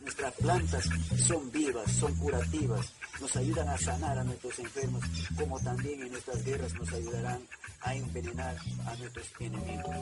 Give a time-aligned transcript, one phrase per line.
[0.00, 0.88] Nuestras plantas
[1.26, 5.04] son vivas, son curativas, nos ayudan a sanar a nuestros enfermos,
[5.36, 7.40] como también en estas guerras nos ayudarán
[7.82, 9.96] a envenenar a nuestros enemigos.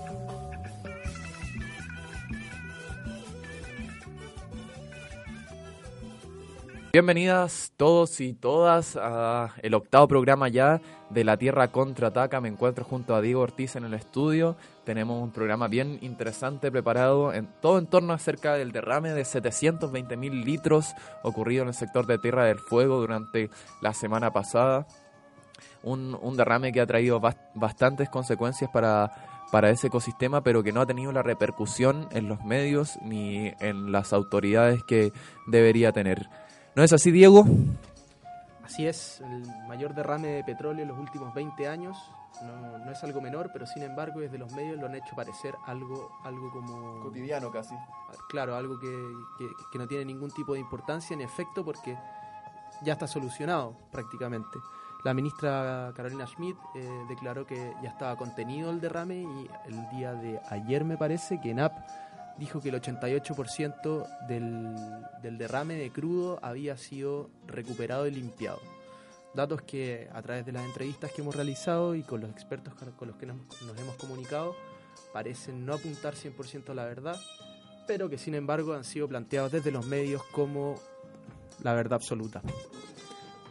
[6.91, 10.81] Bienvenidas todos y todas a el octavo programa ya
[11.11, 12.41] de La Tierra Contraataca.
[12.41, 14.57] Me encuentro junto a Diego Ortiz en el estudio.
[14.89, 20.17] Tenemos un programa bien interesante preparado en todo en torno acerca del derrame de 720
[20.17, 23.51] mil litros ocurrido en el sector de Tierra del Fuego durante
[23.83, 24.87] la semana pasada.
[25.83, 27.21] Un, un derrame que ha traído
[27.55, 29.13] bastantes consecuencias para,
[29.53, 33.93] para ese ecosistema, pero que no ha tenido la repercusión en los medios ni en
[33.93, 35.13] las autoridades que
[35.49, 36.31] debería tener.
[36.75, 37.45] ¿No es así, Diego?
[38.69, 41.97] Así es, el mayor derrame de petróleo en los últimos 20 años.
[42.43, 46.19] No, es algo menor, pero sin embargo desde los medios lo han hecho parecer algo,
[46.23, 47.01] algo como...
[47.01, 47.75] Cotidiano casi.
[48.29, 51.97] Claro, algo que, que, no tiene ningún tipo de importancia ni efecto porque
[52.83, 54.59] ya está solucionado prácticamente.
[55.03, 60.13] La ministra Carolina Schmidt eh, declaró que ya estaba contenido el derrame y el día
[60.13, 61.73] de ayer me parece que NAP
[62.39, 64.75] dijo que el 88% del,
[65.23, 68.61] del derrame de crudo había sido recuperado y limpiado.
[69.35, 73.09] Datos que a través de las entrevistas que hemos realizado y con los expertos con
[73.09, 74.57] los que nos, nos hemos comunicado
[75.13, 77.17] parecen no apuntar 100% a la verdad,
[77.87, 80.77] pero que sin embargo han sido planteados desde los medios como
[81.63, 82.43] la verdad absoluta.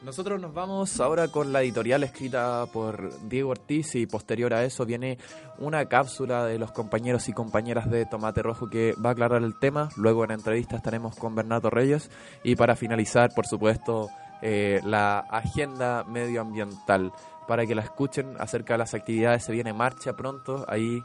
[0.04, 4.86] Nosotros nos vamos ahora con la editorial escrita por Diego Ortiz y posterior a eso
[4.86, 5.18] viene
[5.58, 9.58] una cápsula de los compañeros y compañeras de Tomate Rojo que va a aclarar el
[9.58, 9.90] tema.
[9.98, 12.12] Luego en entrevista estaremos con Bernardo Reyes
[12.44, 14.10] y para finalizar, por supuesto,
[14.44, 17.12] eh, la agenda medioambiental
[17.48, 19.44] para que la escuchen acerca de las actividades.
[19.44, 21.02] Se viene marcha pronto, ahí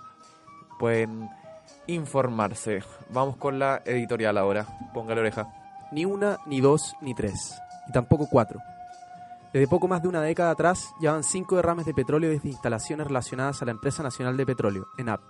[0.78, 1.30] pueden
[1.86, 2.80] informarse.
[3.08, 4.66] Vamos con la editorial ahora.
[4.92, 5.48] Póngale oreja.
[5.92, 7.58] Ni una, ni dos, ni tres.
[7.88, 8.60] Y tampoco cuatro
[9.52, 13.60] desde poco más de una década atrás, llevan cinco derrames de petróleo desde instalaciones relacionadas
[13.60, 15.20] a la Empresa Nacional de Petróleo, ENAP.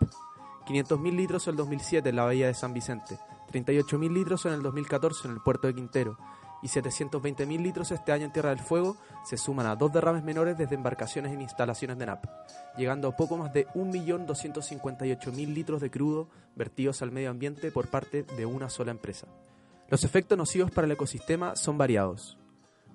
[0.66, 3.18] 500.000 litros en el 2007 en la bahía de San Vicente,
[3.52, 6.18] 38.000 litros en el 2014 en el puerto de Quintero
[6.62, 10.56] y 720.000 litros este año en Tierra del Fuego se suman a dos derrames menores
[10.56, 12.24] desde embarcaciones en instalaciones de ENAP,
[12.76, 18.22] llegando a poco más de 1.258.000 litros de crudo vertidos al medio ambiente por parte
[18.22, 19.26] de una sola empresa.
[19.88, 22.38] Los efectos nocivos para el ecosistema son variados.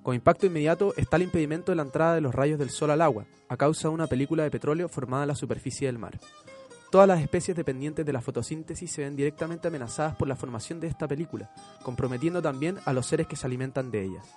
[0.07, 3.01] Con impacto inmediato está el impedimento de la entrada de los rayos del sol al
[3.01, 6.17] agua, a causa de una película de petróleo formada en la superficie del mar.
[6.89, 10.87] Todas las especies dependientes de la fotosíntesis se ven directamente amenazadas por la formación de
[10.87, 11.51] esta película,
[11.83, 14.33] comprometiendo también a los seres que se alimentan de ellas.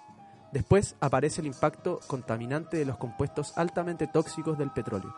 [0.53, 5.15] Después aparece el impacto contaminante de los compuestos altamente tóxicos del petróleo.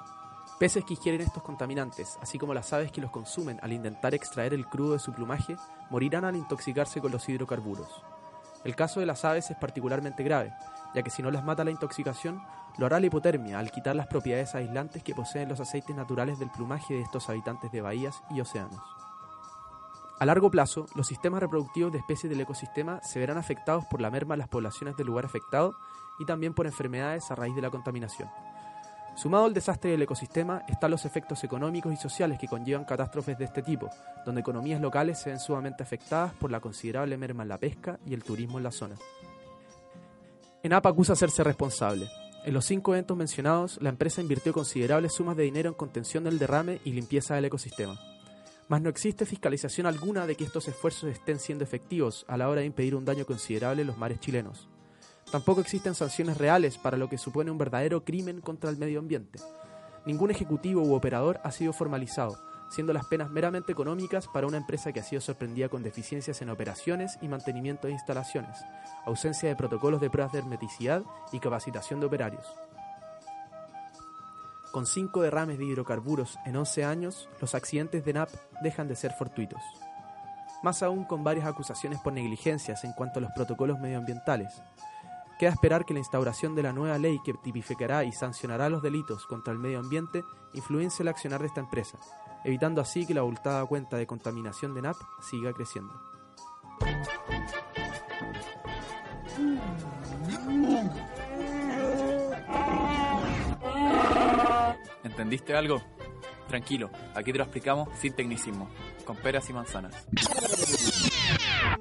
[0.59, 4.53] Peces que ingieren estos contaminantes, así como las aves que los consumen al intentar extraer
[4.53, 5.57] el crudo de su plumaje,
[5.89, 7.89] morirán al intoxicarse con los hidrocarburos.
[8.65, 10.53] El caso de las aves es particularmente grave,
[10.95, 12.43] ya que si no las mata la intoxicación,
[12.79, 16.51] lo hará la hipotermia al quitar las propiedades aislantes que poseen los aceites naturales del
[16.51, 18.81] plumaje de estos habitantes de bahías y océanos.
[20.21, 24.11] A largo plazo, los sistemas reproductivos de especies del ecosistema se verán afectados por la
[24.11, 25.75] merma de las poblaciones del lugar afectado
[26.21, 28.29] y también por enfermedades a raíz de la contaminación.
[29.15, 33.45] Sumado al desastre del ecosistema están los efectos económicos y sociales que conllevan catástrofes de
[33.45, 33.91] este tipo,
[34.25, 38.15] donde economías locales se ven sumamente afectadas por la considerable merma en la pesca y
[38.15, 38.97] el turismo en la zona.
[40.63, 42.09] ENAP acusa hacerse responsable.
[42.45, 46.39] En los cinco eventos mencionados, la empresa invirtió considerables sumas de dinero en contención del
[46.39, 48.01] derrame y limpieza del ecosistema.
[48.69, 52.63] Mas no existe fiscalización alguna de que estos esfuerzos estén siendo efectivos a la hora
[52.63, 54.69] de impedir un daño considerable en los mares chilenos.
[55.33, 59.41] Tampoco existen sanciones reales para lo que supone un verdadero crimen contra el medio ambiente.
[60.05, 62.39] Ningún ejecutivo u operador ha sido formalizado,
[62.69, 66.51] siendo las penas meramente económicas para una empresa que ha sido sorprendida con deficiencias en
[66.51, 68.59] operaciones y mantenimiento de instalaciones,
[69.07, 71.03] ausencia de protocolos de pruebas de hermeticidad
[71.33, 72.47] y capacitación de operarios.
[74.71, 78.29] Con cinco derrames de hidrocarburos en 11 años, los accidentes de NAP
[78.63, 79.63] dejan de ser fortuitos.
[80.63, 84.63] Más aún con varias acusaciones por negligencias en cuanto a los protocolos medioambientales,
[85.43, 89.27] Queda esperar que la instauración de la nueva ley que tipificará y sancionará los delitos
[89.27, 90.23] contra el medio ambiente
[90.53, 91.99] influencie el accionar de esta empresa,
[92.45, 96.01] evitando así que la abultada cuenta de contaminación de NAP siga creciendo.
[105.03, 105.83] ¿Entendiste algo?
[106.47, 108.69] Tranquilo, aquí te lo explicamos sin tecnicismo,
[109.05, 110.07] con peras y manzanas.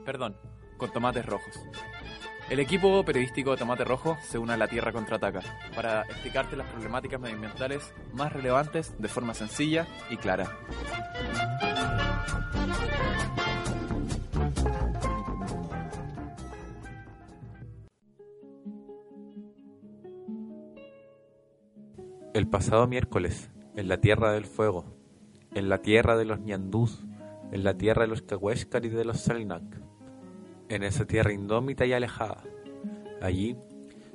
[0.03, 0.35] Perdón,
[0.79, 1.59] con tomates rojos.
[2.51, 5.39] El equipo periodístico de Tomate Rojo se une a la Tierra Contraataca
[5.73, 10.51] para explicarte las problemáticas medioambientales más relevantes de forma sencilla y clara.
[22.33, 24.93] El pasado miércoles, en la Tierra del Fuego,
[25.55, 26.99] en la tierra de los ñandús,
[27.53, 29.63] en la tierra de los cahuéscar y de los salinac,
[30.71, 32.43] en esa tierra indómita y alejada.
[33.21, 33.57] Allí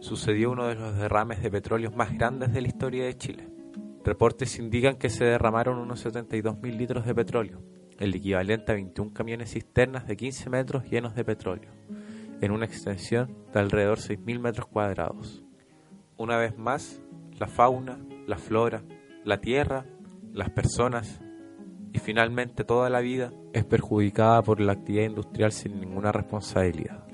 [0.00, 3.48] sucedió uno de los derrames de petróleo más grandes de la historia de Chile.
[4.04, 7.62] Reportes indican que se derramaron unos 72.000 litros de petróleo,
[7.98, 11.70] el equivalente a 21 camiones cisternas de 15 metros llenos de petróleo,
[12.40, 15.44] en una extensión de alrededor 6.000 metros cuadrados.
[16.16, 17.02] Una vez más,
[17.38, 18.82] la fauna, la flora,
[19.24, 19.84] la tierra,
[20.32, 21.20] las personas
[21.96, 27.06] y finalmente toda la vida es perjudicada por la actividad industrial sin ninguna responsabilidad.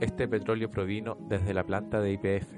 [0.00, 2.52] Este petróleo provino desde la planta de IPF,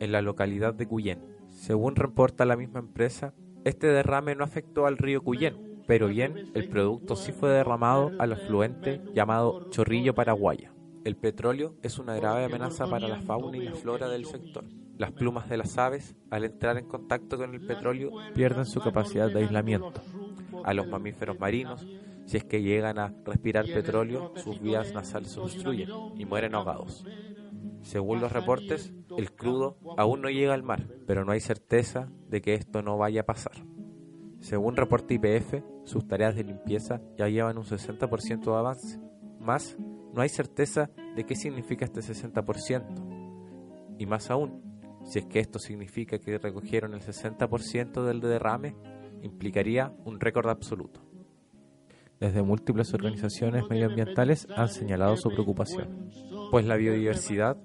[0.00, 1.20] en la localidad de Cuyén.
[1.48, 3.34] Según reporta la misma empresa,
[3.64, 8.32] este derrame no afectó al río Cuyén, pero bien el producto sí fue derramado al
[8.32, 10.72] afluente llamado Chorrillo Paraguaya.
[11.04, 14.64] El petróleo es una grave amenaza para la fauna y la flora del sector.
[14.96, 19.28] Las plumas de las aves, al entrar en contacto con el petróleo, pierden su capacidad
[19.28, 19.92] de aislamiento.
[20.64, 21.86] A los mamíferos marinos,
[22.26, 27.04] si es que llegan a respirar petróleo, sus vías nasales se obstruyen y mueren ahogados.
[27.82, 32.40] Según los reportes, el crudo aún no llega al mar, pero no hay certeza de
[32.40, 33.52] que esto no vaya a pasar.
[34.40, 38.98] Según reporte IPF, sus tareas de limpieza ya llevan un 60% de avance.
[39.38, 39.76] Más,
[40.14, 43.96] no hay certeza de qué significa este 60%.
[43.98, 44.62] Y más aún,
[45.04, 48.74] si es que esto significa que recogieron el 60% del derrame,
[49.24, 51.00] implicaría un récord absoluto.
[52.20, 56.10] Desde múltiples organizaciones medioambientales han señalado su preocupación,
[56.50, 57.56] pues la biodiversidad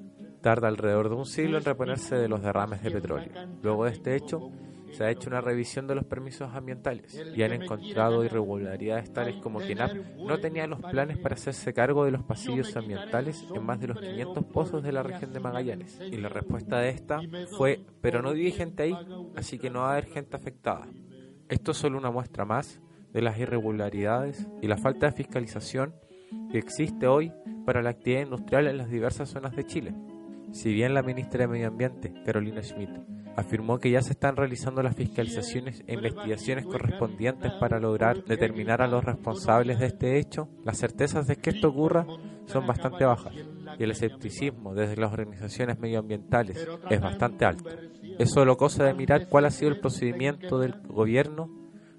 [0.42, 3.32] tarda alrededor de un siglo en reponerse de los derrames de petróleo.
[3.62, 4.52] Luego de este hecho,
[4.92, 9.60] se ha hecho una revisión de los permisos ambientales y han encontrado irregularidades tales como
[9.60, 13.80] que NAP no tenía los planes para hacerse cargo de los pasillos ambientales en más
[13.80, 16.00] de los 500 pozos de la región de Magallanes.
[16.02, 17.20] Y la respuesta de esta
[17.58, 18.98] fue, pero no vive gente ahí,
[19.36, 20.88] así que no va a haber gente afectada.
[21.50, 22.80] Esto es solo una muestra más
[23.12, 25.96] de las irregularidades y la falta de fiscalización
[26.52, 27.34] que existe hoy
[27.66, 29.96] para la actividad industrial en las diversas zonas de Chile.
[30.52, 32.92] Si bien la ministra de Medio Ambiente, Carolina Schmidt,
[33.36, 38.88] afirmó que ya se están realizando las fiscalizaciones e investigaciones correspondientes para lograr determinar a
[38.88, 42.06] los responsables de este hecho, las certezas de que esto ocurra
[42.46, 43.34] son bastante bajas
[43.80, 47.70] y el escepticismo desde las organizaciones medioambientales es bastante alto.
[48.20, 51.50] Es solo cosa de mirar cuál ha sido el procedimiento del gobierno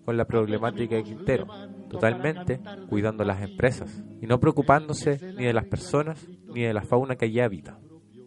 [0.05, 1.47] con la problemática de Quintero,
[1.89, 7.17] totalmente cuidando las empresas y no preocupándose ni de las personas ni de la fauna
[7.17, 7.79] que allí habita.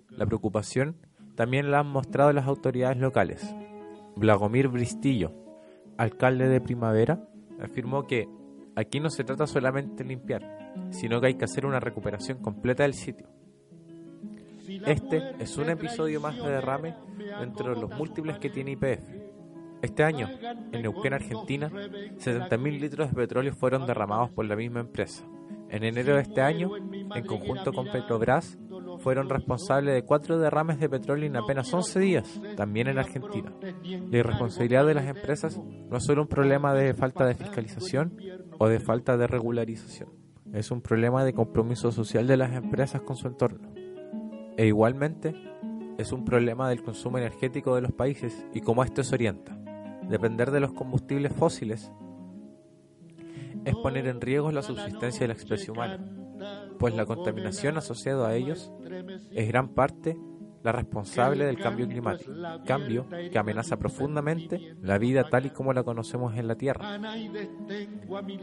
[0.09, 0.97] La preocupación
[1.35, 3.55] también la han mostrado las autoridades locales.
[4.15, 5.31] Blagomir Bristillo,
[5.97, 7.27] alcalde de Primavera,
[7.59, 8.27] afirmó que
[8.75, 10.41] aquí no se trata solamente de limpiar,
[10.89, 13.27] sino que hay que hacer una recuperación completa del sitio.
[14.86, 16.96] Este es un episodio más de derrame
[17.39, 19.03] dentro de los múltiples que tiene IPF.
[19.82, 20.30] Este año,
[20.72, 25.25] en Neuquén, Argentina, 70.000 litros de petróleo fueron derramados por la misma empresa.
[25.70, 28.58] En enero de este año, en conjunto con Petrobras,
[29.00, 33.51] fueron responsables de cuatro derrames de petróleo en apenas 11 días, también en Argentina.
[33.84, 38.18] La irresponsabilidad de las empresas no es solo un problema de falta de fiscalización
[38.60, 40.10] o de falta de regularización,
[40.53, 43.73] es un problema de compromiso social de las empresas con su entorno.
[44.57, 45.36] E igualmente,
[45.98, 49.57] es un problema del consumo energético de los países y cómo esto se orienta.
[50.10, 51.91] Depender de los combustibles fósiles
[53.65, 56.00] es poner en riesgo la subsistencia de la especie humana,
[56.77, 58.72] pues la contaminación asociada a ellos
[59.31, 60.17] es gran parte
[60.63, 62.31] la responsable del cambio climático,
[62.65, 66.98] cambio que amenaza profundamente la vida tal y como la conocemos en la Tierra,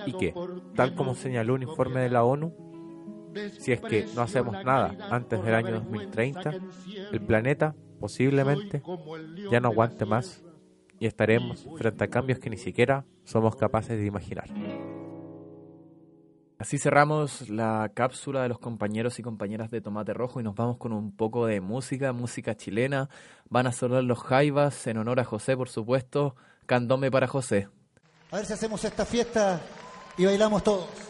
[0.06, 0.34] y que,
[0.74, 2.69] tal como señaló un informe de la ONU,
[3.58, 6.54] si es que no hacemos nada antes del año 2030,
[7.12, 8.82] el planeta posiblemente
[9.50, 10.42] ya no aguante más
[10.98, 14.48] y estaremos frente a cambios que ni siquiera somos capaces de imaginar.
[16.58, 20.76] Así cerramos la cápsula de los compañeros y compañeras de Tomate Rojo y nos vamos
[20.76, 23.08] con un poco de música, música chilena.
[23.48, 26.36] Van a sonar los Jaivas en honor a José, por supuesto.
[26.66, 27.68] Candome para José.
[28.30, 29.58] A ver si hacemos esta fiesta
[30.18, 31.09] y bailamos todos.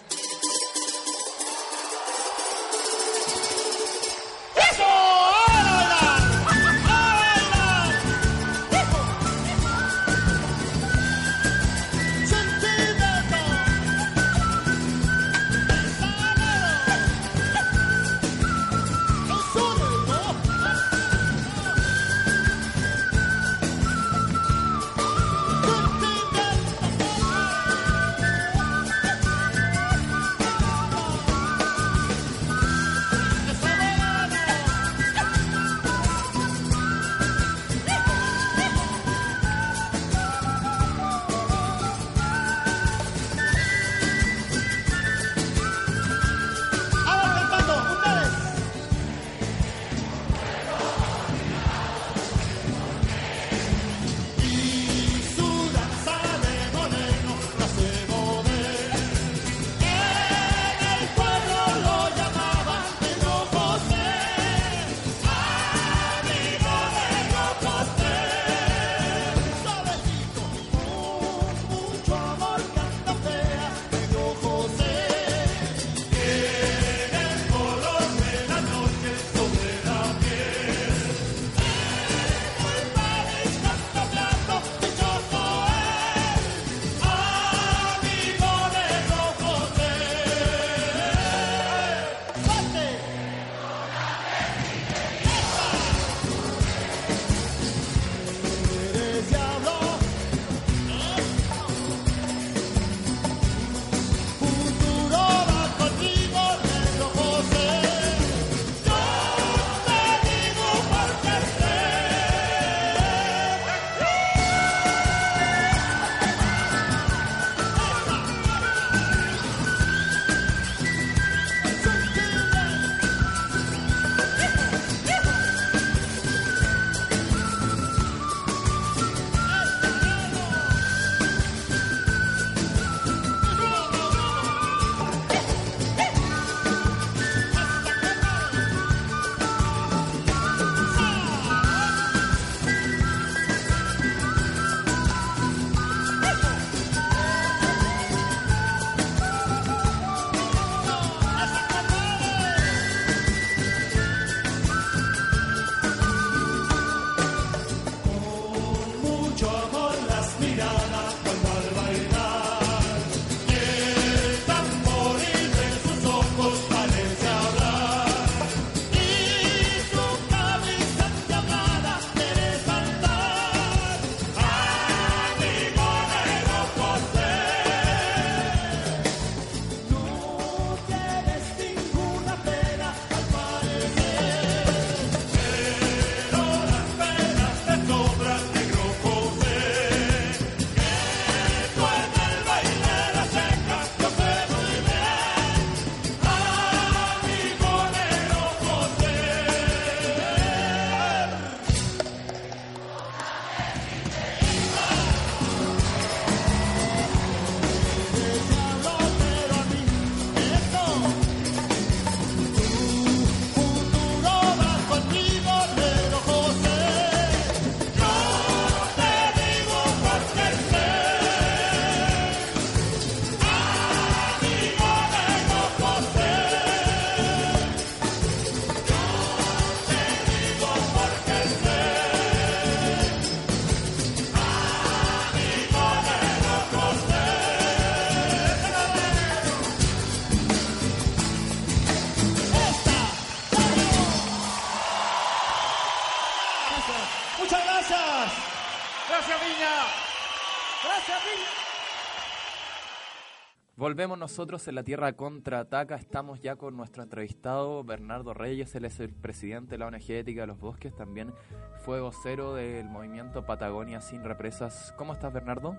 [253.81, 255.95] Volvemos nosotros en la Tierra Contraataca.
[255.95, 258.75] Estamos ya con nuestro entrevistado Bernardo Reyes.
[258.75, 261.33] Él es el presidente de la ONG Ética de los Bosques, también
[261.79, 264.93] fue vocero del movimiento Patagonia Sin Represas.
[264.99, 265.79] ¿Cómo estás, Bernardo?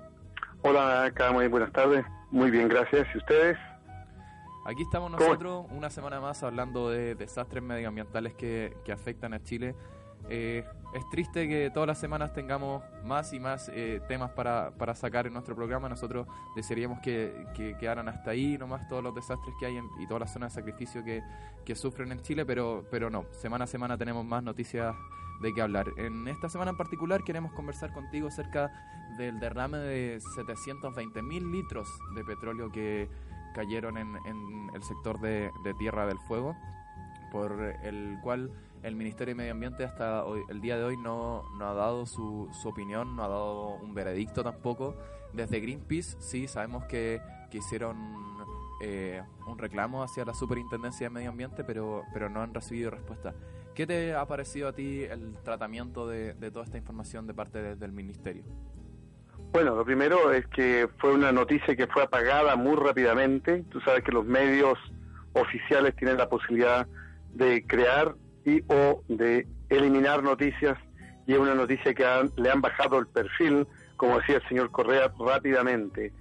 [0.64, 2.04] Hola, acá muy buenas tardes.
[2.32, 3.08] Muy bien, gracias.
[3.14, 3.60] ¿Y ustedes?
[4.66, 9.76] Aquí estamos nosotros una semana más hablando de desastres medioambientales que, que afectan a Chile.
[10.30, 14.94] Eh, es triste que todas las semanas tengamos más y más eh, temas para, para,
[14.94, 15.88] sacar en nuestro programa.
[15.88, 20.22] Nosotros desearíamos que, que, quedaran hasta ahí nomás todos los desastres que hay y todas
[20.22, 21.24] las zonas de sacrificio que,
[21.66, 24.96] que, sufren en Chile, pero, pero no, semana a semana tenemos más noticias
[25.42, 25.88] de qué hablar.
[25.98, 28.72] En esta semana en particular queremos conversar contigo acerca
[29.18, 33.10] del derrame de 720 mil litros de petróleo que
[33.54, 36.56] cayeron en, en el sector de, de Tierra del Fuego,
[37.32, 38.52] por el cual
[38.84, 42.50] el Ministerio de Medio Ambiente hasta el día de hoy no, no ha dado su,
[42.62, 44.96] su, opinión, no ha dado un veredicto tampoco.
[45.34, 47.98] Desde Greenpeace sí sabemos que, que hicieron
[48.82, 53.34] eh, un reclamo hacia la Superintendencia de Medio Ambiente, pero, pero no han recibido respuesta.
[53.76, 57.62] ¿Qué te ha parecido a ti el tratamiento de, de toda esta información de parte
[57.62, 58.44] de, del Ministerio?
[59.54, 63.64] Bueno, lo primero es que fue una noticia que fue apagada muy rápidamente.
[63.70, 64.78] Tú sabes que los medios
[65.34, 66.88] oficiales tienen la posibilidad
[67.34, 70.78] de crear y o de eliminar noticias
[71.28, 72.06] y es una noticia que
[72.36, 76.12] le han bajado el perfil, como decía el señor Correa, rápidamente,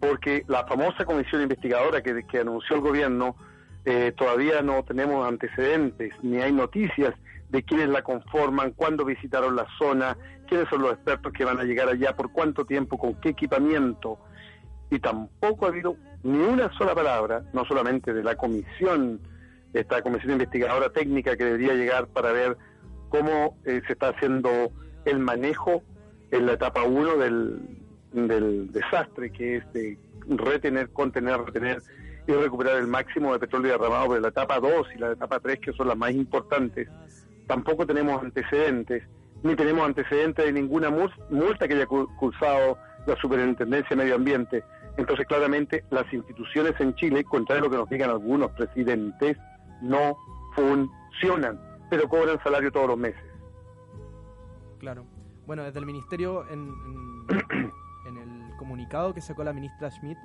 [0.00, 3.36] porque la famosa comisión investigadora que, que anunció el gobierno
[3.84, 7.14] eh, todavía no tenemos antecedentes ni hay noticias
[7.50, 10.16] de quiénes la conforman, cuándo visitaron la zona,
[10.48, 14.18] quiénes son los expertos que van a llegar allá, por cuánto tiempo, con qué equipamiento.
[14.90, 19.20] Y tampoco ha habido ni una sola palabra, no solamente de la comisión
[19.74, 22.56] esta comisión investigadora técnica que debería llegar para ver
[23.08, 24.72] cómo eh, se está haciendo
[25.04, 25.82] el manejo
[26.30, 31.82] en la etapa 1 del, desastre, que es de retener, contener, retener
[32.26, 35.58] y recuperar el máximo de petróleo derramado, pero la etapa 2 y la etapa 3,
[35.60, 36.88] que son las más importantes,
[37.46, 39.02] tampoco tenemos antecedentes,
[39.42, 44.64] ni tenemos antecedentes de ninguna multa que haya cursado la Superintendencia de Medio Ambiente.
[44.96, 49.36] Entonces, claramente, las instituciones en Chile, contrario a lo que nos digan algunos presidentes,
[49.80, 50.16] no
[50.54, 53.22] funcionan, pero cobran salario todos los meses.
[54.78, 55.06] Claro.
[55.46, 56.74] Bueno, desde el ministerio, en,
[58.06, 60.18] en, el comunicado que sacó la ministra Schmidt,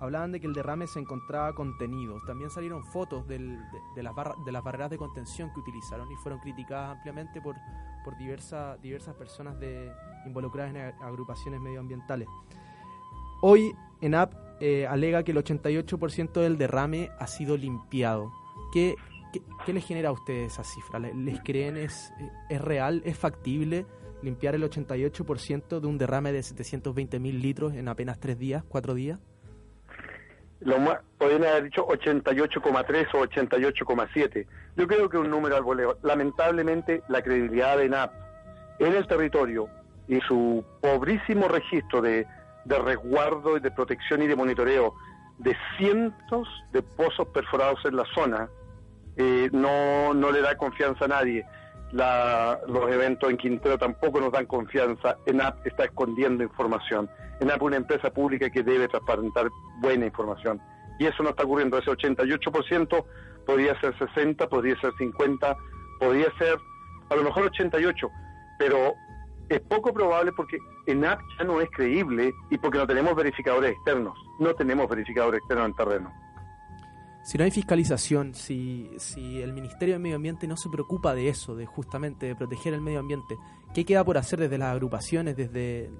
[0.00, 2.20] hablaban de que el derrame se encontraba contenido.
[2.26, 3.58] También salieron fotos del,
[3.94, 4.14] de, las
[4.44, 7.56] de las barreras de contención que utilizaron y fueron criticadas ampliamente por,
[8.04, 9.90] por diversas diversas personas de,
[10.26, 12.28] involucradas en agrupaciones medioambientales.
[13.40, 18.32] Hoy, ENAP eh, alega que el 88% del derrame ha sido limpiado.
[18.72, 18.96] ¿Qué,
[19.64, 20.98] qué, les genera a ustedes esa cifra?
[20.98, 22.12] ¿Les creen es,
[22.48, 23.86] es real, es factible
[24.22, 28.94] limpiar el 88% de un derrame de 720 mil litros en apenas tres días, cuatro
[28.94, 29.18] días?
[30.60, 30.76] Lo
[31.18, 34.46] podrían haber dicho 88,3 o 88,7.
[34.76, 38.12] Yo creo que un número algo Lamentablemente, la credibilidad de NAP
[38.80, 39.68] en el territorio
[40.08, 42.26] y su pobrísimo registro de,
[42.64, 44.94] de resguardo y de protección y de monitoreo
[45.38, 48.48] de cientos de pozos perforados en la zona
[49.16, 51.44] eh, no, no le da confianza a nadie.
[51.90, 55.16] La, los eventos en Quintero tampoco nos dan confianza.
[55.26, 57.10] ENAP está escondiendo información.
[57.40, 59.48] ENAP es una empresa pública que debe transparentar
[59.80, 60.60] buena información.
[61.00, 61.78] Y eso no está ocurriendo.
[61.78, 63.04] Ese 88%
[63.44, 65.56] podría ser 60, podría ser 50,
[65.98, 66.56] podría ser
[67.10, 68.10] a lo mejor 88,
[68.58, 68.94] pero
[69.48, 74.18] es poco probable porque ENAP ya no es creíble y porque no tenemos verificadores externos.
[74.38, 76.12] No tenemos verificadores externos en terreno.
[77.22, 81.28] Si no hay fiscalización, si, si el Ministerio de Medio Ambiente no se preocupa de
[81.28, 83.36] eso, de justamente de proteger el medio ambiente,
[83.74, 85.90] ¿qué queda por hacer desde las agrupaciones, desde,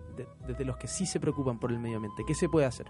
[0.47, 2.25] desde los que sí se preocupan por el medio ambiente?
[2.27, 2.87] ¿Qué se puede hacer?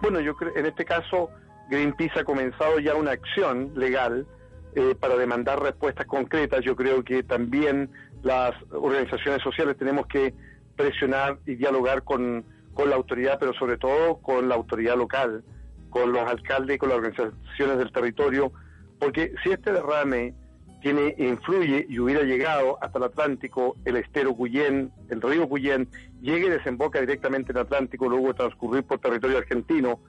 [0.00, 1.30] Bueno, yo creo, en este caso,
[1.70, 4.26] Greenpeace ha comenzado ya una acción legal
[4.74, 6.64] eh, para demandar respuestas concretas.
[6.64, 7.88] Yo creo que también
[8.22, 10.34] las organizaciones sociales tenemos que
[10.76, 15.44] presionar y dialogar con, con la autoridad, pero sobre todo con la autoridad local,
[15.90, 18.52] con los alcaldes y con las organizaciones del territorio,
[18.98, 20.34] porque si este derrame
[20.80, 25.88] tiene, influye y hubiera llegado hasta el Atlántico, el estero Cuyén, el río Cuyén,
[26.20, 30.00] llegue y desemboca directamente en Atlántico, luego transcurrir por territorio argentino,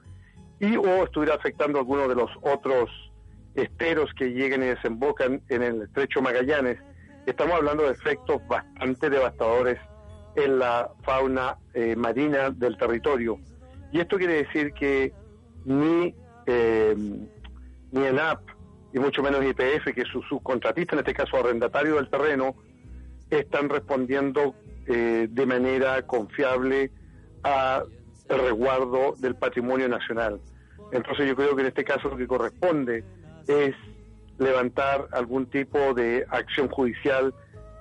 [0.60, 2.90] y o estuviera afectando algunos de los otros
[3.54, 6.78] esteros que lleguen y desembocan en el estrecho Magallanes,
[7.26, 9.78] estamos hablando de efectos bastante devastadores
[10.36, 13.38] en la fauna eh, marina del territorio.
[13.92, 15.12] Y esto quiere decir que
[15.64, 16.14] ni,
[16.46, 18.40] eh, ni ENAP,
[18.92, 22.54] y mucho menos IPF, que es su subcontratista, en este caso arrendatario del terreno,
[23.30, 24.54] están respondiendo
[24.86, 26.90] eh, de manera confiable
[27.42, 27.86] al
[28.28, 30.40] resguardo del patrimonio nacional.
[30.92, 33.04] Entonces yo creo que en este caso lo que corresponde
[33.46, 33.74] es
[34.38, 37.34] levantar algún tipo de acción judicial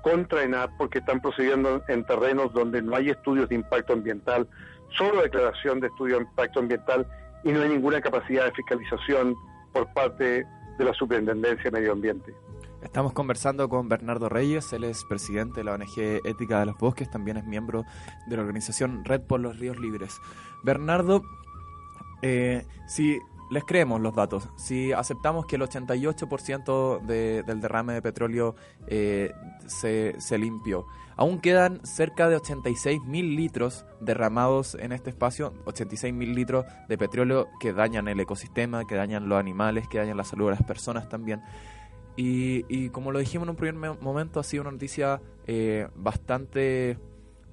[0.03, 4.47] contra ENAP porque están procediendo en terrenos donde no hay estudios de impacto ambiental,
[4.97, 7.07] solo declaración de estudio de impacto ambiental
[7.43, 9.35] y no hay ninguna capacidad de fiscalización
[9.71, 10.45] por parte
[10.77, 12.33] de la Superintendencia de Medio Ambiente.
[12.81, 17.09] Estamos conversando con Bernardo Reyes, él es presidente de la ONG Ética de los Bosques,
[17.09, 17.85] también es miembro
[18.27, 20.19] de la organización Red por los Ríos Libres.
[20.63, 21.23] Bernardo,
[22.21, 23.19] eh, si
[23.53, 28.55] les creemos los datos, si aceptamos que el 88% de, del derrame de petróleo
[28.87, 29.31] eh,
[29.67, 36.13] se, se limpió, aún quedan cerca de 86 mil litros derramados en este espacio, 86
[36.13, 40.23] mil litros de petróleo que dañan el ecosistema, que dañan los animales, que dañan la
[40.23, 41.41] salud de las personas también.
[42.15, 46.99] Y, como lo dijimos en un primer momento, ha sido una noticia eh, bastante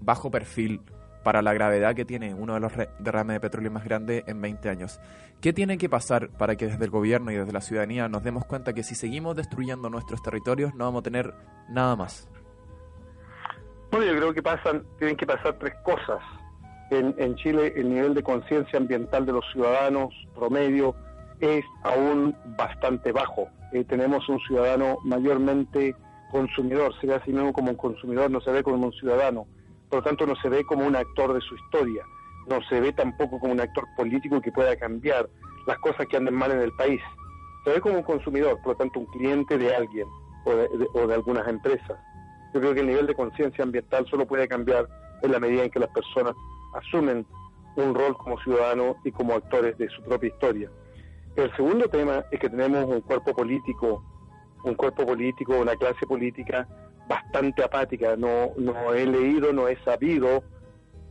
[0.00, 0.82] bajo perfil
[1.22, 4.68] para la gravedad que tiene uno de los derrames de petróleo más grandes en 20
[4.68, 5.00] años.
[5.40, 8.44] ¿Qué tiene que pasar para que desde el gobierno y desde la ciudadanía nos demos
[8.44, 11.35] cuenta que si seguimos destruyendo nuestros territorios no vamos a tener
[11.68, 12.28] nada más?
[13.90, 16.20] Bueno, yo creo que pasan, tienen que pasar tres cosas.
[16.90, 20.94] En, en Chile el nivel de conciencia ambiental de los ciudadanos promedio
[21.40, 23.48] es aún bastante bajo.
[23.72, 25.94] Eh, tenemos un ciudadano mayormente
[26.30, 29.46] consumidor, se ve a sí mismo como un consumidor, no se ve como un ciudadano,
[29.90, 32.05] por lo tanto no se ve como un actor de su historia,
[32.48, 35.29] no se ve tampoco como un actor político que pueda cambiar
[35.66, 37.03] las cosas que anden mal en el país,
[37.64, 40.07] se ve como un consumidor, por lo tanto un cliente de alguien
[40.44, 41.98] o de, o de algunas empresas.
[42.55, 44.88] Yo creo que el nivel de conciencia ambiental solo puede cambiar
[45.22, 46.35] en la medida en que las personas
[46.74, 47.26] asumen
[47.76, 50.70] un rol como ciudadanos y como actores de su propia historia.
[51.37, 54.03] El segundo tema es que tenemos un cuerpo político,
[54.64, 56.66] un cuerpo político, una clase política
[57.11, 58.16] bastante apática.
[58.16, 60.44] No, no he leído, no he sabido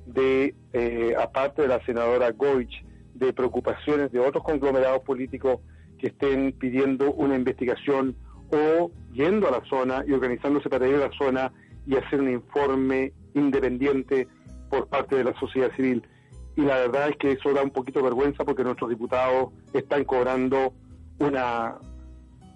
[0.06, 2.84] de, eh, aparte de la senadora Goich,
[3.14, 5.60] de preocupaciones de otros conglomerados políticos
[5.98, 8.16] que estén pidiendo una investigación
[8.52, 11.52] o yendo a la zona y organizándose para ir a la zona
[11.86, 14.28] y hacer un informe independiente
[14.70, 16.02] por parte de la sociedad civil
[16.60, 20.04] y la verdad es que eso da un poquito de vergüenza porque nuestros diputados están
[20.04, 20.74] cobrando
[21.20, 21.78] una,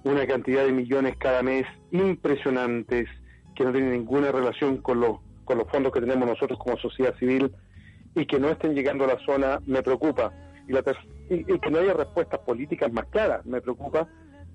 [0.03, 3.07] una cantidad de millones cada mes impresionantes
[3.55, 7.15] que no tienen ninguna relación con los, con los fondos que tenemos nosotros como sociedad
[7.17, 7.51] civil
[8.15, 10.31] y que no estén llegando a la zona me preocupa.
[10.67, 10.83] Y, la
[11.29, 14.07] y, que no haya respuestas políticas más claras me preocupa.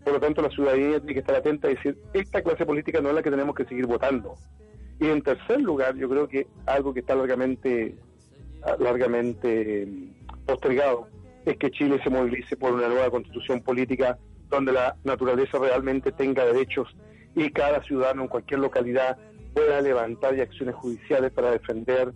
[0.04, 3.10] Por lo tanto, la ciudadanía tiene que estar atenta y decir, esta clase política no
[3.10, 4.34] es la que tenemos que seguir votando.
[5.00, 7.96] Y en tercer lugar, yo creo que algo que está largamente
[8.78, 9.86] largamente
[10.46, 11.08] postergado
[11.44, 14.18] es que Chile se movilice por una nueva constitución política
[14.50, 16.88] donde la naturaleza realmente tenga derechos
[17.34, 19.18] y cada ciudadano en cualquier localidad
[19.54, 22.12] pueda levantar acciones judiciales para defender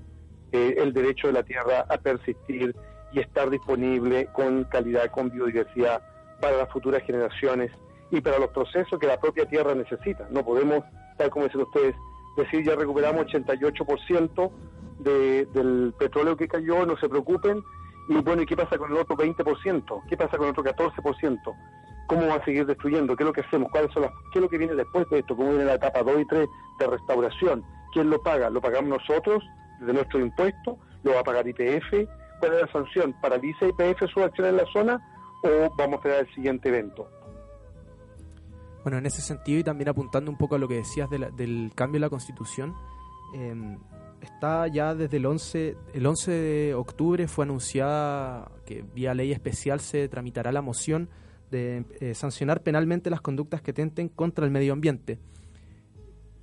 [0.52, 2.74] eh, el derecho de la tierra a persistir
[3.12, 6.02] y estar disponible con calidad, con biodiversidad
[6.40, 7.70] para las futuras generaciones
[8.10, 10.28] y para los procesos que la propia tierra necesita.
[10.30, 10.84] No podemos,
[11.16, 11.94] tal como dicen ustedes,
[12.36, 14.50] decir ya recuperamos 88%
[14.98, 17.62] del petróleo que cayó, no se preocupen.
[18.08, 20.02] Y bueno, ¿y qué pasa con el otro 20%?
[20.08, 21.38] ¿Qué pasa con el otro 14%?
[22.06, 23.16] ¿Cómo va a seguir destruyendo?
[23.16, 23.70] ¿Qué es lo que hacemos?
[23.70, 25.36] ¿Cuáles son las, ¿Qué es lo que viene después de esto?
[25.36, 27.64] ¿Cómo viene la etapa 2 y 3 de restauración?
[27.92, 28.50] ¿Quién lo paga?
[28.50, 29.42] ¿Lo pagamos nosotros
[29.80, 30.78] desde nuestro impuesto?
[31.02, 32.08] ¿Lo va a pagar IPF?
[32.40, 33.14] ¿Cuál es la sanción?
[33.20, 35.00] ¿Paraliza IPF su acción en la zona
[35.42, 37.08] o vamos a esperar el siguiente evento?
[38.82, 42.00] Bueno, en ese sentido y también apuntando un poco a lo que decías del cambio
[42.00, 42.74] de la constitución,
[43.34, 43.76] eh,
[44.20, 49.80] está ya desde el 11, el 11 de octubre fue anunciada que vía ley especial
[49.80, 51.08] se tramitará la moción
[51.52, 55.20] de eh, sancionar penalmente las conductas que tenten contra el medio ambiente.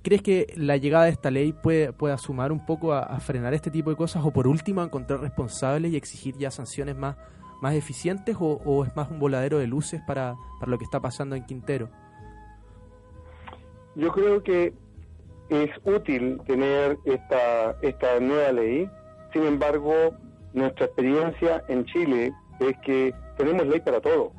[0.02, 3.70] ¿Crees que la llegada de esta ley puede, pueda sumar un poco a, frenar este
[3.70, 7.16] tipo de cosas o por último a encontrar responsables y exigir ya sanciones más,
[7.60, 11.00] más eficientes o, o es más un voladero de luces para, para lo que está
[11.00, 11.90] pasando en Quintero?
[13.94, 14.72] Yo creo que
[15.50, 18.88] es útil tener esta, esta nueva ley.
[19.34, 20.14] Sin embargo,
[20.54, 24.32] nuestra experiencia en Chile es que tenemos ley para todo.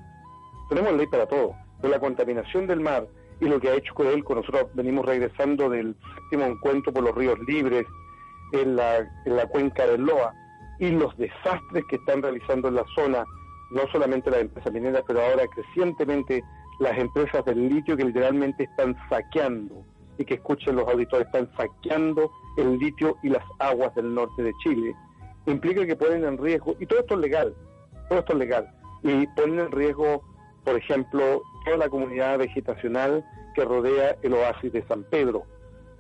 [0.72, 1.54] Tenemos ley para todo.
[1.82, 3.06] Pero la contaminación del mar
[3.42, 7.38] y lo que ha hecho con nosotros venimos regresando del séptimo encuentro por los ríos
[7.46, 7.86] libres
[8.54, 10.34] en la, en la cuenca del Loa
[10.80, 13.26] y los desastres que están realizando en la zona,
[13.72, 16.42] no solamente las empresas mineras, pero ahora crecientemente
[16.80, 19.84] las empresas del litio que literalmente están saqueando
[20.18, 24.54] y que escuchen los auditores, están saqueando el litio y las aguas del norte de
[24.64, 24.96] Chile,
[25.48, 27.56] implica que ponen en riesgo, y todo esto es legal,
[28.08, 30.24] todo esto es legal, y ponen en riesgo,
[30.63, 35.43] por ejemplo, toda la comunidad vegetacional que rodea el oasis de San Pedro,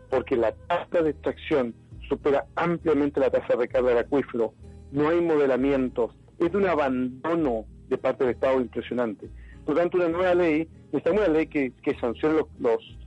[0.09, 1.73] porque la tasa de extracción
[2.07, 4.53] supera ampliamente la tasa de recarga del acuífero,
[4.91, 9.29] no hay modelamientos, es de un abandono de parte del Estado impresionante.
[9.65, 12.97] Por tanto, una nueva ley, necesitamos una ley que, que sancione los, los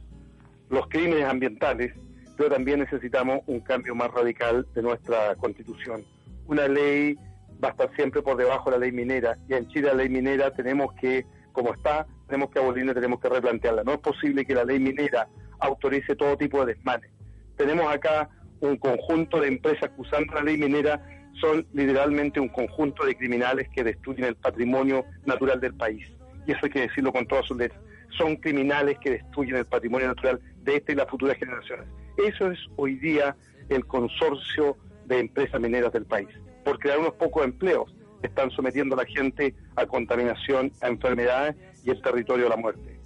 [0.75, 1.93] los crímenes ambientales,
[2.37, 6.05] pero también necesitamos un cambio más radical de nuestra constitución.
[6.47, 7.17] Una ley
[7.63, 10.09] va a estar siempre por debajo de la ley minera y en Chile la ley
[10.09, 13.85] minera tenemos que, como está, tenemos que abolirla, tenemos que replantearla.
[13.85, 15.29] No es posible que la ley minera
[15.61, 17.11] autorice todo tipo de desmanes.
[17.57, 18.29] Tenemos acá
[18.61, 21.01] un conjunto de empresas que usando la ley minera
[21.41, 26.05] son literalmente un conjunto de criminales que destruyen el patrimonio natural del país.
[26.47, 27.81] Y eso hay que decirlo con todas sus letras.
[28.19, 31.87] Son criminales que destruyen el patrimonio natural de esta y las futuras generaciones.
[32.17, 33.37] Eso es hoy día
[33.69, 36.29] el consorcio de empresas mineras del país.
[36.65, 37.95] Por crear unos pocos empleos,
[38.27, 42.99] están sometiendo a la gente a contaminación, a enfermedades y el territorio a la muerte.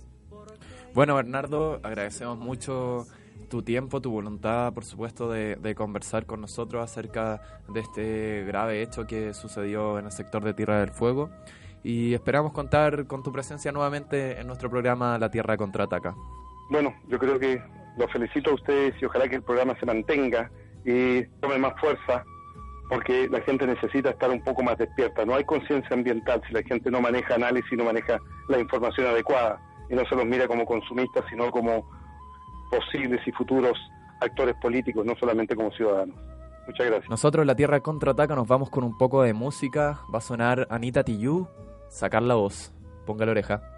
[0.94, 3.06] Bueno, Bernardo, agradecemos mucho
[3.48, 9.06] tu tiempo, tu voluntad, por supuesto, de, conversar con nosotros acerca de este grave hecho
[9.06, 11.30] que sucedió en el sector de Tierra del Fuego.
[11.82, 16.14] Y esperamos contar con tu presencia nuevamente en nuestro programa La Tierra Contraataca.
[16.70, 17.62] Bueno, yo creo que
[17.96, 20.50] los felicito a ustedes y ojalá que el programa se mantenga
[20.84, 22.24] y tome más fuerza
[22.88, 25.24] porque la gente necesita estar un poco más despierta.
[25.24, 29.60] No hay conciencia ambiental si la gente no maneja análisis, no maneja la información adecuada
[29.90, 31.88] y no se los mira como consumistas, sino como
[32.70, 33.78] posibles y futuros
[34.20, 36.16] actores políticos, no solamente como ciudadanos.
[36.66, 37.08] Muchas gracias.
[37.08, 40.00] Nosotros, La Tierra Contraataca, nos vamos con un poco de música.
[40.12, 41.48] Va a sonar Anita Tijoux,
[41.88, 42.74] sacar la voz.
[43.06, 43.77] Ponga la oreja.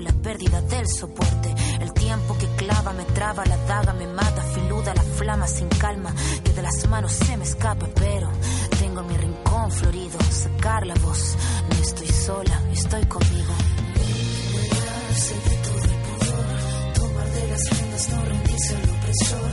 [0.00, 1.54] la pérdida del soporte.
[1.80, 6.14] El tiempo que clava me traba, la daga me mata, filuda la flama sin calma,
[6.42, 8.28] que de las manos se me escapa, pero
[8.78, 11.36] tengo mi rincón florido, sacar la voz.
[11.68, 13.54] No estoy sola, estoy conmigo.
[13.94, 19.50] Liberarse todo el pudor, tomar de las riendas, no rendirse al opresor,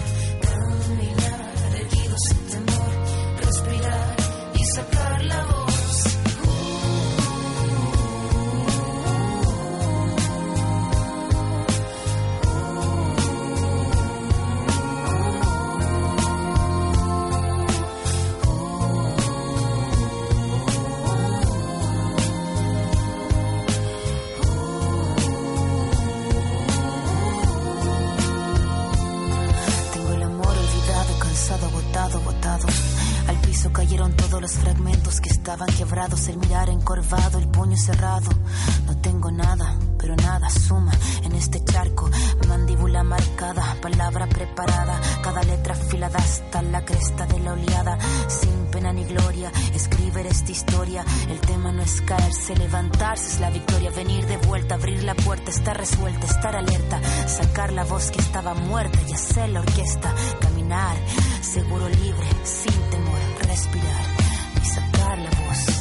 [51.29, 53.91] El tema no es caerse, levantarse es la victoria.
[53.91, 57.01] Venir de vuelta, abrir la puerta, estar resuelta, estar alerta.
[57.27, 60.13] Sacar la voz que estaba muerta y hacer la orquesta.
[60.39, 60.95] Caminar,
[61.41, 64.05] seguro libre, sin temor, respirar
[64.61, 65.80] y sacar la voz.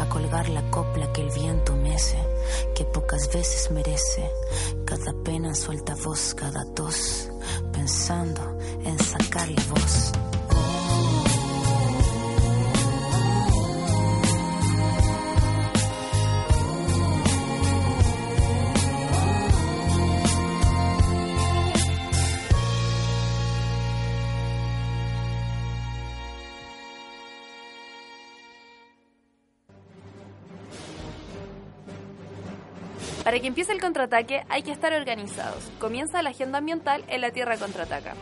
[0.00, 2.18] a colgar la copla que el viento mece,
[2.74, 4.30] que pocas veces merece.
[4.84, 7.28] Cada pena suelta voz, cada tos,
[7.72, 10.12] pensando en sacarle voz.
[33.38, 35.70] Para que empiece el contraataque hay que estar organizados.
[35.78, 38.14] Comienza la agenda ambiental en la Tierra Contraataca.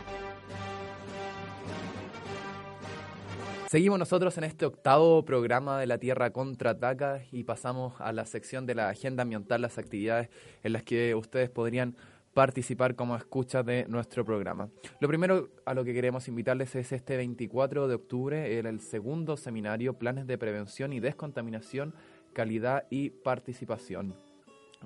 [3.67, 8.67] Seguimos nosotros en este octavo programa de la Tierra Contraataca y pasamos a la sección
[8.67, 10.29] de la agenda ambiental, las actividades
[10.61, 11.95] en las que ustedes podrían
[12.35, 14.69] participar como escucha de nuestro programa.
[14.99, 19.93] Lo primero a lo que queremos invitarles es este 24 de octubre, el segundo seminario
[19.93, 21.95] Planes de Prevención y Descontaminación,
[22.33, 24.26] Calidad y Participación.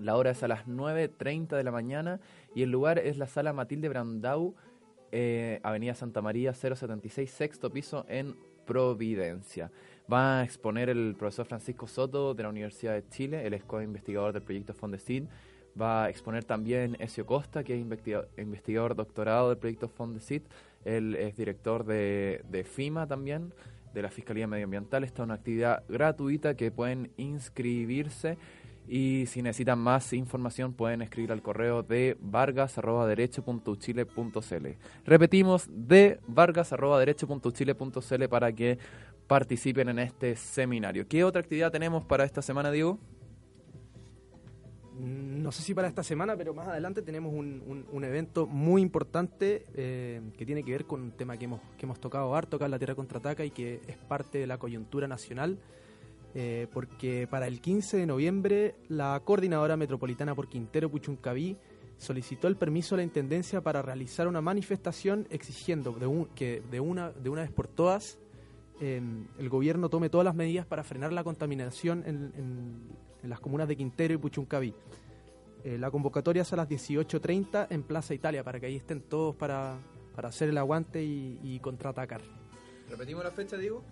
[0.02, 2.20] La hora es a las 9.30 de la mañana
[2.56, 4.56] y el lugar es la sala Matilde Brandau,
[5.12, 8.36] eh, Avenida Santa María 076, sexto piso en
[8.66, 9.72] Providencia.
[10.12, 14.34] Va a exponer el profesor Francisco Soto de la Universidad de Chile, el es co-investigador
[14.34, 15.30] del proyecto Fondesit.
[15.80, 17.80] Va a exponer también Ezio Costa, que es
[18.38, 20.44] investigador, doctorado del proyecto Fondesit.
[20.84, 23.54] Él es director de, de FIMA también,
[23.94, 25.04] de la Fiscalía Medioambiental.
[25.04, 28.38] Esta es una actividad gratuita que pueden inscribirse
[28.88, 34.68] y si necesitan más información pueden escribir al correo de vargas.derecho.uchile.cl.
[35.06, 38.78] Repetimos, de vargas.derecho.uchile.cl para que
[39.28, 41.08] participen en este seminario.
[41.08, 42.98] ¿Qué otra actividad tenemos para esta semana, Diego?
[45.00, 49.66] No sé si para esta semana, pero más adelante tenemos un, un, evento muy importante
[49.74, 52.66] eh, que tiene que ver con un tema que hemos, que hemos tocado harto acá
[52.66, 55.58] en la Tierra Contraataca y que es parte de la coyuntura nacional
[56.34, 61.58] eh, porque para el 15 de noviembre la Coordinadora Metropolitana por Quintero Puchuncaví
[61.98, 65.96] solicitó el permiso a la Intendencia para realizar una manifestación exigiendo
[66.34, 68.18] que de una, vez por todas
[68.80, 73.76] em, el gobierno tome todas las medidas para frenar la contaminación en, las comunas de
[73.76, 74.74] Quintero y Puchuncaví.
[75.64, 79.36] Eh, la convocatoria es a las 18.30 en Plaza Italia, para que ahí estén todos
[79.36, 79.78] para,
[80.16, 82.22] hacer el aguante y, y contraatacar.
[82.90, 83.84] ¿Repetimos la fecha, Diego?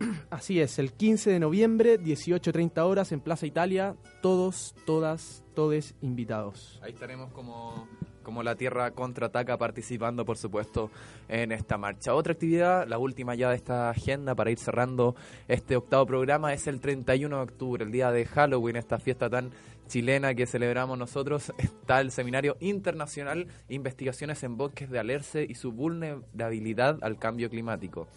[0.30, 6.80] Así es, el 15 de noviembre, 18.30 horas en Plaza Italia, todos, todas, todes invitados.
[6.82, 7.88] Ahí estaremos como,
[8.22, 10.90] como la Tierra contraataca participando, por supuesto,
[11.28, 12.14] en esta marcha.
[12.14, 15.14] Otra actividad, la última ya de esta agenda para ir cerrando
[15.48, 19.50] este octavo programa, es el 31 de octubre, el día de Halloween, esta fiesta tan
[19.86, 25.72] chilena que celebramos nosotros, está el Seminario Internacional Investigaciones en Bosques de Alerce y su
[25.72, 28.08] vulnerabilidad al cambio climático.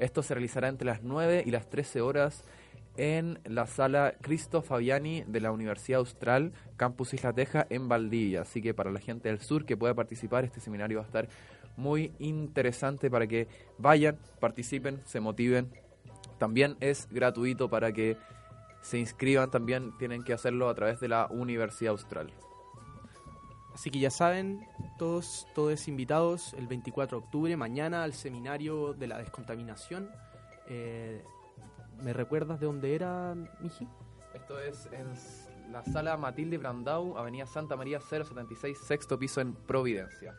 [0.00, 2.42] Esto se realizará entre las 9 y las 13 horas
[2.96, 8.42] en la sala Cristo Fabiani de la Universidad Austral, Campus Isla Teja, en Valdivia.
[8.42, 11.28] Así que para la gente del sur que pueda participar, este seminario va a estar
[11.76, 13.46] muy interesante para que
[13.78, 15.70] vayan, participen, se motiven.
[16.38, 18.16] También es gratuito para que
[18.80, 22.32] se inscriban, también tienen que hacerlo a través de la Universidad Austral.
[23.80, 29.06] Así que ya saben, todos, todos invitados el 24 de octubre, mañana al seminario de
[29.06, 30.10] la descontaminación.
[30.68, 31.24] Eh,
[32.02, 33.88] ¿Me recuerdas de dónde era, Miji?
[34.34, 40.34] Esto es en la sala Matilde Brandau, Avenida Santa María 076, sexto piso en Providencia.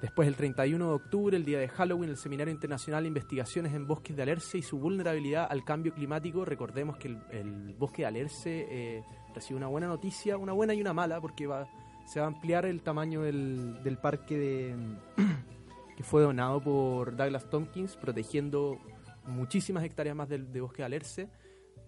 [0.00, 3.88] Después, el 31 de octubre, el día de Halloween, el Seminario Internacional de Investigaciones en
[3.88, 6.44] Bosques de Alerce y su vulnerabilidad al cambio climático.
[6.44, 9.04] Recordemos que el, bosque de Alerce eh,
[9.34, 11.66] recibe una buena noticia, una buena y una mala, porque va
[12.06, 14.76] se va a ampliar el tamaño del, del parque de,
[15.96, 18.78] que fue donado por Douglas Tompkins, protegiendo
[19.26, 21.28] muchísimas hectáreas más de, bosque de alerce,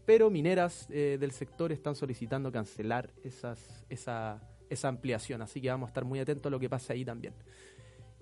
[0.04, 5.86] pero mineras eh, del sector están solicitando cancelar esas, esa, esa ampliación, así que vamos
[5.86, 7.34] a estar muy atentos a lo que pasa ahí también.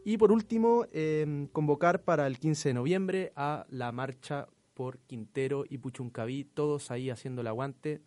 [0.04, 5.64] Y por último, em, convocar para el 15 de noviembre a la marcha por Quintero
[5.68, 8.02] y Puchuncaví, todos ahí haciendo el aguante.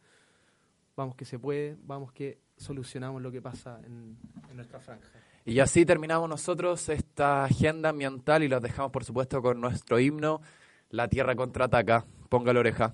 [0.95, 4.17] Vamos que se puede, vamos que solucionamos lo que pasa en,
[4.53, 5.07] nuestra franja.
[5.45, 10.41] Y así terminamos nosotros esta agenda ambiental y los dejamos por supuesto con nuestro himno,
[10.89, 12.05] La Tierra contraataca.
[12.27, 12.93] Ponga la oreja.